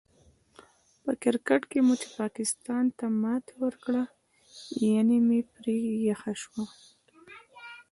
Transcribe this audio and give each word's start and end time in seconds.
په 1.03 1.11
کرکیټ 1.21 1.61
کې 1.71 1.79
مو 1.85 1.93
چې 2.01 2.07
پاکستان 2.21 2.83
ته 2.97 3.05
ماتې 3.21 3.53
ورکړله، 3.63 4.03
ینه 4.83 5.17
مې 5.27 5.41
پرې 5.53 5.75
یخه 6.09 6.33
شوله. 6.41 6.65